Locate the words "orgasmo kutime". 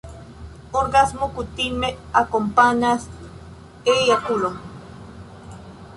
0.79-1.89